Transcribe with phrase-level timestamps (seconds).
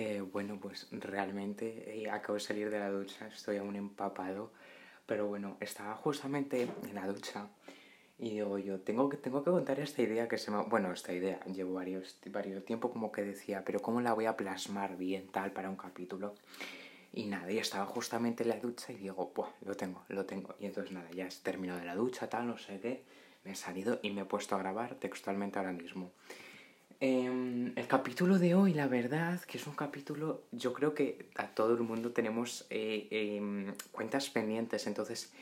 [0.00, 4.52] Eh, bueno, pues realmente eh, acabo de salir de la ducha, estoy aún empapado,
[5.06, 7.48] pero bueno, estaba justamente en la ducha
[8.16, 10.62] y digo yo, tengo que, tengo que contar esta idea que se me...
[10.62, 14.36] Bueno, esta idea, llevo varios, varios tiempo como que decía, pero ¿cómo la voy a
[14.36, 16.36] plasmar bien tal para un capítulo?
[17.12, 20.54] Y nada, y estaba justamente en la ducha y digo, pues lo tengo, lo tengo.
[20.60, 23.02] Y entonces nada, ya terminado de la ducha, tal, no sé qué,
[23.42, 26.12] me he salido y me he puesto a grabar textualmente ahora mismo.
[27.00, 31.46] Em, el capítulo de hoy, la verdad, que es un capítulo, yo creo que a
[31.46, 35.32] todo el mundo tenemos eh, em, cuentas pendientes, entonces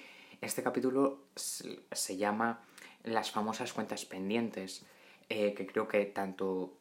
[0.43, 2.61] este capítulo se, llama
[3.05, 4.85] Las famosas cuentas pendientes,
[5.31, 6.75] eh, que creo que tanto,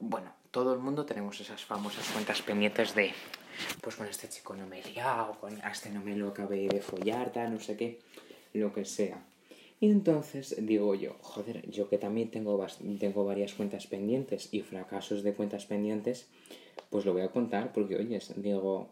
[0.00, 3.12] bueno, todo el mundo tenemos esas famosas cuentas pendientes de,
[3.82, 6.80] pues con este chico no me he liado, con este no me lo acabé de
[6.80, 8.00] follar, tal, no sé qué,
[8.52, 9.22] lo que sea.
[9.78, 12.64] Y entonces digo yo, joder, yo que también tengo,
[12.98, 16.28] tengo varias cuentas pendientes y fracasos de cuentas pendientes,
[16.88, 18.88] pues lo voy a contar porque, oye, digo,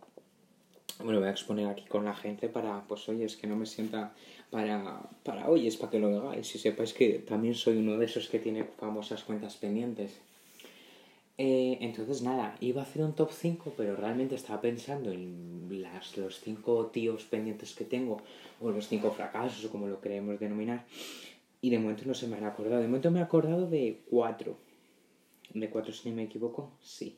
[1.02, 3.66] bueno, voy a exponer aquí con la gente para, pues, oye, es que no me
[3.66, 4.14] sienta
[4.50, 8.04] para, para, oye, es para que lo hagáis y sepáis que también soy uno de
[8.04, 10.20] esos que tiene famosas cuentas pendientes.
[11.36, 16.16] Eh, entonces, nada, iba a hacer un top 5, pero realmente estaba pensando en las,
[16.16, 18.22] los 5 tíos pendientes que tengo,
[18.60, 20.84] o los 5 fracasos, o como lo queremos denominar,
[21.60, 22.80] y de momento no se me han acordado.
[22.80, 24.56] De momento me he acordado de 4.
[25.54, 26.72] ¿De 4 si no me equivoco?
[26.82, 27.16] Sí.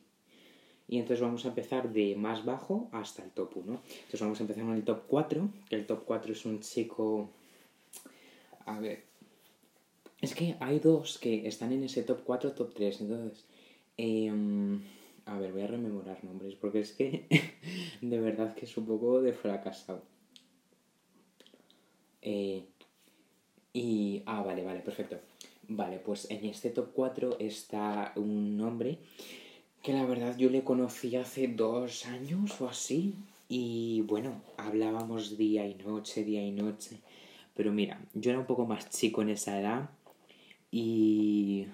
[0.89, 3.73] Y entonces vamos a empezar de más bajo hasta el top 1.
[3.73, 7.31] Entonces vamos a empezar con el top 4, que el top 4 es un chico...
[8.67, 9.05] A ver.
[10.21, 13.45] Es que hay dos que están en ese top 4, top 3, entonces
[13.97, 14.83] Em,
[15.27, 17.27] a ver, voy a rememorar nombres porque es que
[18.01, 20.03] de verdad que es un poco de fracasado.
[22.23, 22.65] Eh,
[23.73, 24.23] y.
[24.27, 25.19] Ah, vale, vale, perfecto.
[25.69, 28.99] Vale, pues en este top 4 está un nombre
[29.83, 33.15] que la verdad yo le conocí hace dos años o así.
[33.49, 36.99] Y bueno, hablábamos día y noche, día y noche.
[37.55, 39.91] Pero mira, yo era un poco más chico en esa edad
[40.71, 41.67] y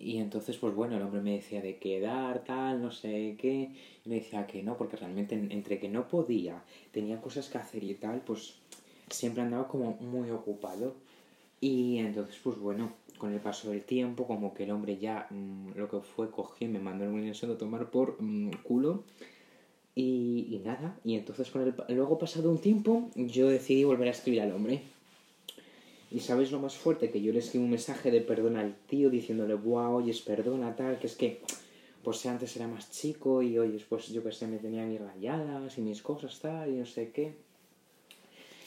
[0.00, 3.70] y entonces, pues bueno, el hombre me decía de quedar, tal, no sé qué.
[4.04, 7.84] Y me decía que no, porque realmente entre que no podía, tenía cosas que hacer
[7.84, 8.54] y tal, pues
[9.10, 10.94] siempre andaba como muy ocupado.
[11.60, 15.72] Y entonces, pues bueno, con el paso del tiempo, como que el hombre ya mm,
[15.76, 19.04] lo que fue cogió y me mandó el universo a tomar por mm, culo.
[19.94, 24.12] Y, y, nada, y entonces con el, luego pasado un tiempo, yo decidí volver a
[24.12, 24.82] escribir al hombre.
[26.10, 29.10] Y sabéis lo más fuerte, que yo le escribí un mensaje de perdón al tío
[29.10, 31.40] diciéndole, wow, oyes, perdona, tal, que es que,
[32.02, 35.78] pues antes era más chico y oyes, pues yo que sé, me tenía mis rayadas
[35.78, 37.34] y mis cosas, tal, y no sé qué.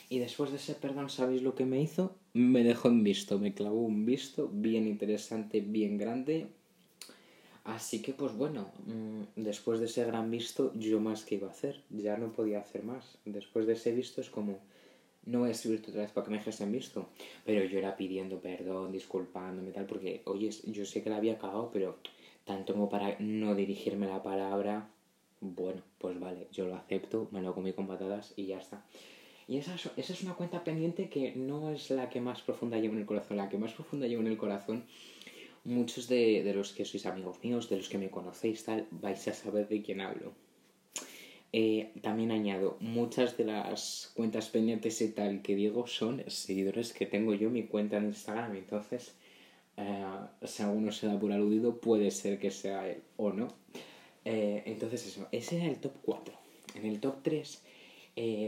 [0.10, 2.16] Y después de ese perdón, ¿sabéis lo que me hizo?
[2.34, 6.48] Me dejó en visto, me clavó un visto bien interesante, bien grande.
[7.64, 11.52] Así que, pues bueno, mm, después de ese gran visto, yo más que iba a
[11.52, 13.18] hacer, ya no podía hacer más.
[13.26, 14.60] Después de ese visto es como
[15.26, 17.10] no voy a escribirte otra vez para que me dejes en visto.
[17.46, 21.70] Pero yo era pidiendo perdón, disculpándome tal, porque, oye, yo sé que la había cagado,
[21.72, 21.98] pero
[22.46, 24.90] tanto como para no dirigirme la palabra,
[25.40, 28.84] bueno, pues vale, yo lo acepto, me lo comí con patadas y ya está.
[29.48, 32.94] Y esa, esa es una cuenta pendiente que no es la que más profunda llevo
[32.94, 34.86] en el corazón, la que más profunda llevo en el corazón.
[35.66, 39.28] Muchos de, de los que sois amigos míos, de los que me conocéis, tal, vais
[39.28, 40.34] a saber de quién hablo.
[41.56, 47.06] Eh, también añado, muchas de las cuentas pendientes y tal que digo son seguidores que
[47.06, 48.56] tengo yo mi cuenta en Instagram.
[48.56, 49.14] Entonces,
[49.78, 50.04] eh,
[50.44, 53.50] si alguno se da por aludido, puede ser que sea él o no.
[54.26, 56.34] Eh, entonces, eso, ese era el top 4.
[56.74, 57.62] En el top 3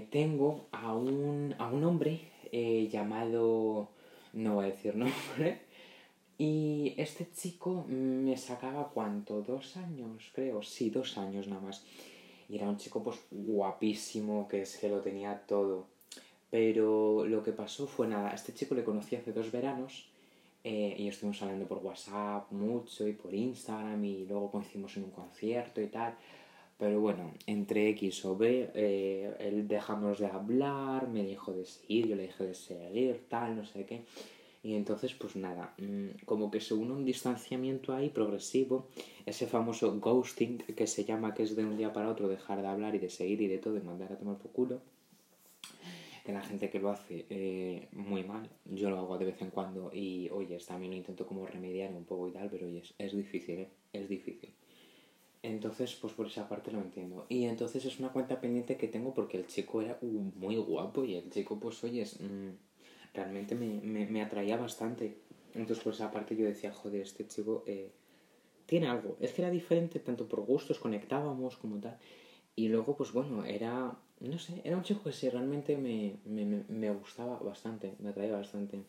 [0.10, 2.22] tengo a un, a un hombre
[2.92, 3.90] llamado.
[4.34, 5.60] No voy a decir nombre.
[6.40, 10.64] Y este chico me sacaba cuánto, dos años, creo.
[10.64, 11.86] Sí, dos años nada más.
[12.50, 15.88] Y era un chico pues guapísimo, que es que lo tenía todo.
[16.50, 20.08] Pero lo que pasó fue nada, este chico le conocí hace dos veranos
[20.64, 25.12] eh, y estuvimos hablando por WhatsApp mucho y por Instagram y luego coincidimos en un
[25.12, 26.16] concierto y tal.
[26.78, 32.08] Pero bueno, entre X o B, eh, él dejamos de hablar, me dijo de seguir,
[32.08, 34.04] yo le dije de seguir, tal, no sé qué.
[34.66, 38.88] Y entonces, pues nada, mm, como que se une un distanciamiento ahí progresivo,
[39.28, 42.68] ese famoso ghosting que se llama, que es de un día para otro dejar de
[42.68, 44.82] hablar y de seguir y de todo, y mandar a tomar por culo.
[46.26, 49.52] Que la gente que lo hace eh, muy mal, yo lo hago de vez en
[49.52, 53.60] cuando y, oye, también intento como remediar un poco y tal, pero oye, es, difícil,
[53.60, 53.70] ¿eh?
[53.94, 54.50] Es difícil.
[55.44, 57.28] Entonces, pues por esa parte lo entiendo.
[57.30, 61.14] Y entonces es una cuenta pendiente que tengo porque el chico era muy guapo y
[61.14, 62.50] el chico, pues, oye, es, mm,
[63.16, 65.18] realmente me, me, me, atraía bastante.
[65.54, 67.92] Entonces, por esa parte yo decía, joder, este chico, eh,
[68.66, 69.18] tiene algo.
[69.20, 71.98] Es que era diferente tanto por gustos, conectábamos como tal.
[72.56, 76.64] Y luego, pues bueno, era, no sé, era un chico que sí, realmente me, me,
[76.68, 78.84] me gustaba bastante, me atraía bastante.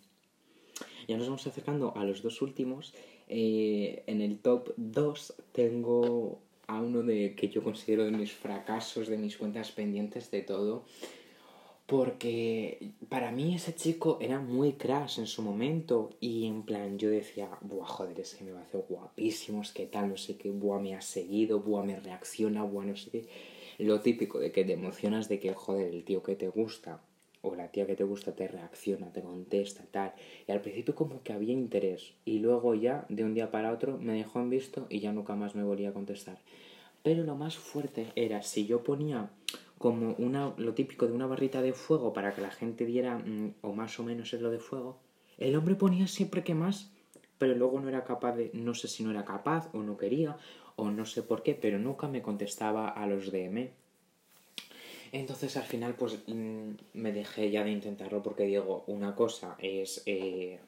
[1.08, 2.94] Ya nos vamos acercando a los dos últimos.
[3.28, 9.08] Eh, en el top 2 tengo a uno de que yo considero de mis fracasos,
[9.08, 10.84] de mis cuentas pendientes, de todo.
[11.86, 17.08] Porque para mí ese chico era muy crash en su momento y en plan yo
[17.10, 20.36] decía, buah, joder, es que me va a hacer guapísimo, es que tal, no sé
[20.36, 23.28] qué, buah, me ha seguido, buah, me reacciona, buah, no sé qué.
[23.78, 27.02] Lo típico de que te emocionas de que, joder, el tío que te gusta
[27.42, 30.12] o la tía que te gusta te reacciona, te contesta, tal.
[30.48, 33.98] Y al principio como que había interés y luego ya de un día para otro
[33.98, 36.38] me dejó en visto y ya nunca más me volvía a contestar.
[37.04, 39.30] Pero lo más fuerte era si yo ponía
[39.78, 43.54] como una, lo típico de una barrita de fuego para que la gente diera mm,
[43.62, 44.98] o más o menos es lo de fuego,
[45.38, 46.90] el hombre ponía siempre que más,
[47.38, 50.36] pero luego no era capaz de, no sé si no era capaz o no quería
[50.76, 53.70] o no sé por qué, pero nunca me contestaba a los DM.
[55.12, 60.02] Entonces al final pues mm, me dejé ya de intentarlo porque digo, una cosa es
[60.06, 60.58] eh,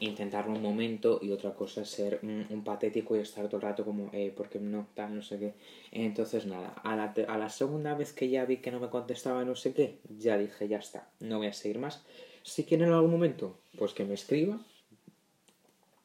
[0.00, 3.84] intentarlo un momento y otra cosa es ser un, patético y estar todo el rato
[3.84, 5.54] como, eh, porque no, tal, no sé qué.
[5.92, 9.44] Entonces nada, a la, a la segunda vez que ya vi que no me contestaba
[9.44, 12.04] no sé qué, ya dije, ya está, no voy a seguir más.
[12.42, 14.60] Si quieren en algún momento, pues que me escriba.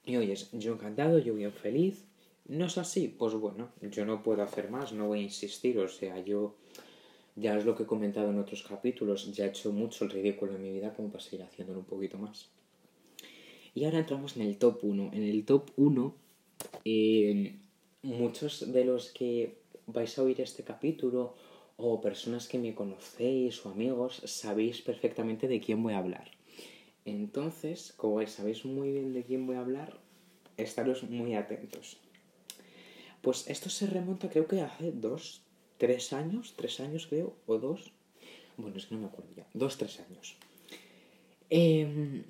[0.06, 2.06] Y oyes, yo encantado, yo bien feliz.
[2.48, 5.88] No es así, pues bueno, yo no puedo hacer más, no voy a insistir, o
[5.88, 6.56] sea, yo
[7.36, 10.56] ya es lo que he comentado en otros capítulos, ya he hecho mucho el ridículo
[10.56, 12.50] en mi vida como para seguir haciéndolo un poquito más.
[13.76, 15.12] Y ahora entramos en el top 1.
[15.14, 16.16] En el top 1,
[16.86, 17.58] eh,
[18.04, 21.36] muchos de los que vais a oír este capítulo
[21.76, 26.32] o personas que me conocéis o amigos sabéis perfectamente de quién voy a hablar.
[27.04, 30.00] Entonces, como sabéis muy bien de quién voy a hablar,
[30.56, 31.98] estaros muy atentos.
[33.22, 35.44] Pues esto se remonta creo que hace dos,
[35.78, 37.92] tres años, tres años creo, o dos.
[38.56, 39.46] Bueno, es que no me acuerdo ya.
[39.54, 40.38] Dos, tres años.
[41.50, 42.24] Eh,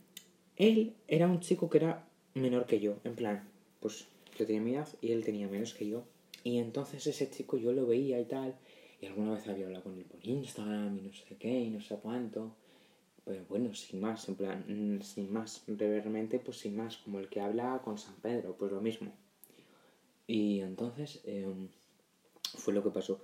[0.57, 3.47] él era un chico que era menor que yo, en plan,
[3.79, 4.07] pues
[4.37, 6.03] yo tenía mi edad y él tenía menos que yo.
[6.43, 8.55] Y entonces ese chico yo lo veía y tal,
[9.01, 11.81] y alguna vez había hablado con él por Instagram y no sé qué y no
[11.81, 12.55] sé cuánto.
[13.25, 17.27] Pero bueno, sin más, en plan, mm, sin más, realmente pues sin más, como el
[17.27, 19.11] que habla con San Pedro, pues lo mismo.
[20.27, 21.67] Y entonces em,
[22.57, 23.19] fue lo que pasó.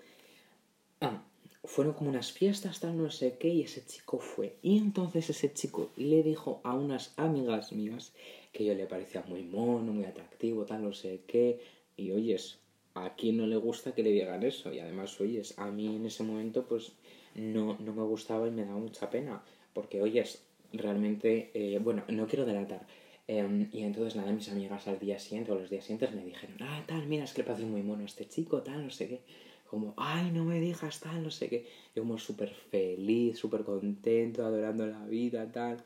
[1.63, 4.56] Fueron como unas fiestas, tal, no sé qué, y ese chico fue.
[4.63, 8.13] Y entonces ese chico le dijo a unas amigas mías
[8.52, 11.60] que yo le parecía muy mono, muy atractivo, tal, no sé qué.
[11.96, 12.58] Y oyes,
[12.96, 14.74] a quién no le gusta que le digan eso.
[14.74, 16.94] Y además, oyes, a mí en ese momento, pues
[17.36, 19.44] no, no me gustaba y me daba mucha pena.
[19.74, 20.44] Porque, oyes,
[20.74, 22.88] realmente, eh, bueno, no quiero delatar.
[23.28, 26.58] Em, y entonces, nada, mis amigas al día siguiente o los días siguientes me dijeron,
[26.62, 29.08] ah, tal, mira, es que le parece muy mono a este chico, tal, no sé
[29.08, 29.22] qué
[29.71, 31.65] como, ay, no me digas tal, no sé qué.
[31.95, 35.81] Yo como súper feliz, súper contento, adorando la vida, tal.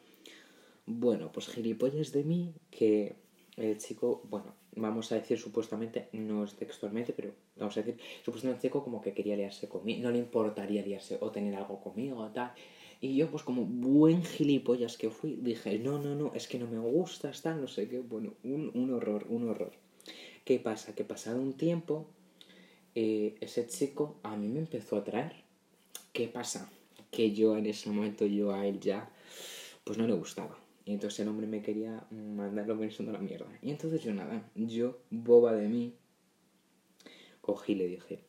[0.87, 3.15] Bueno, pues gilipollas de mí que
[3.57, 8.57] el chico, bueno, vamos a decir supuestamente, no es textualmente, pero vamos a decir, supuestamente
[8.57, 12.17] el chico como que quería liarse conmigo, no le importaría liarse o tener algo conmigo
[12.17, 12.53] o tal.
[13.01, 16.65] Y yo, pues como buen gilipollas que fui, dije, no, no, no, es que no
[16.65, 17.99] me gustas, tal, no sé qué.
[17.99, 19.73] Bueno, un, un horror, un horror.
[20.43, 20.95] ¿Qué pasa?
[20.95, 22.07] Que pasado un tiempo,
[22.95, 25.33] eh, ese chico a mí me empezó a atraer.
[26.13, 26.69] ¿Qué pasa?
[27.11, 29.11] Que yo en ese momento, yo a él ya,
[29.83, 30.57] pues no le gustaba.
[30.85, 33.47] Y entonces el hombre me quería mandarlo pensando la mierda.
[33.61, 35.93] Y entonces yo nada, yo, boba de mí,
[37.41, 38.23] cogí y le dije,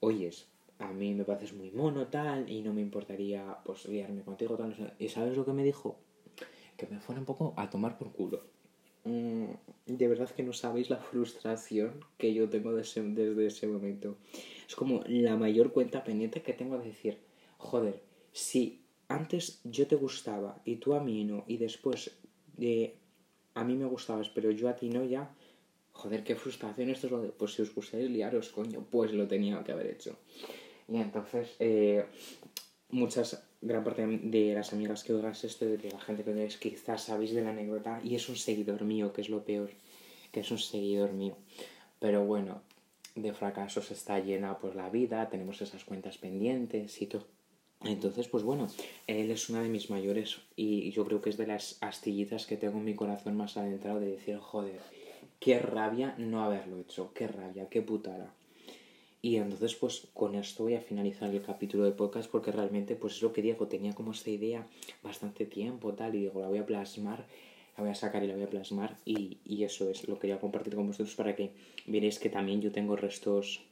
[0.00, 4.56] oyes, a mí me pareces muy mono tal y no me importaría pues liarme contigo
[4.56, 4.94] tal.
[4.98, 5.98] Y ¿sabes lo que me dijo?
[6.76, 8.53] Que me fuera un poco a tomar por culo.
[9.04, 9.46] Mm,
[9.86, 14.16] de verdad que no sabéis la frustración que yo tengo desde ese momento.
[14.66, 17.18] Es como la mayor cuenta pendiente que tengo de decir,
[17.58, 22.16] joder, si antes yo te gustaba y tú a mí no, y después
[22.58, 22.94] eh,
[23.54, 25.34] a mí me gustabas, pero yo a ti no, ya,
[25.92, 29.28] joder, qué frustración esto es lo de, pues si os gustáis liaros, coño, pues lo
[29.28, 30.18] tenía que haber hecho.
[30.88, 32.06] Y entonces, eh,
[32.90, 37.04] muchas gran parte de las amigas que oigas esto, de la gente que veis, quizás
[37.04, 39.70] sabéis de la anécdota y es un seguidor mío, que es lo peor,
[40.30, 41.36] que es un seguidor mío.
[41.98, 42.62] Pero bueno,
[43.14, 47.26] de fracasos está llena pues la vida, tenemos esas cuentas pendientes y todo.
[47.82, 48.68] Entonces, pues bueno,
[49.06, 52.56] él es una de mis mayores y yo creo que es de las astillitas que
[52.56, 54.80] tengo en mi corazón más adentrado de decir, joder,
[55.40, 58.34] qué rabia no haberlo hecho, qué rabia, qué putada.
[59.24, 63.14] Y entonces, pues con esto voy a finalizar el capítulo de podcast porque realmente, pues
[63.14, 64.66] es lo que digo, tenía como esta idea
[65.02, 67.24] bastante tiempo, tal, y digo, la voy a plasmar
[67.74, 70.38] la voy a sacar y la voy a plasmar y, y eso es, lo quería
[70.38, 71.52] compartir con vosotros para que
[71.86, 73.62] veréis que también yo tengo restos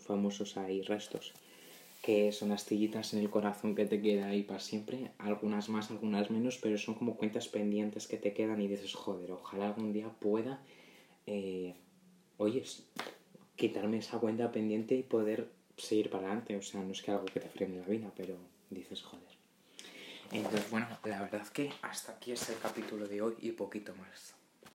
[0.00, 1.32] famosos ahí, restos
[2.02, 6.32] que son astillitas en el corazón que te queda ahí para siempre, algunas más, algunas
[6.32, 10.10] menos, pero son como cuentas pendientes que te quedan y dices, joder, ojalá algún día
[10.18, 10.60] pueda,
[11.28, 11.74] eh,
[12.38, 12.82] oyes,
[13.56, 17.26] quitarme esa cuenta pendiente y poder seguir para adelante, o sea, no es que algo
[17.26, 18.36] que te frene la vida, pero
[18.70, 19.24] dices, joder.
[20.32, 24.34] Entonces, bueno, la verdad que hasta aquí es el capítulo de hoy y poquito más.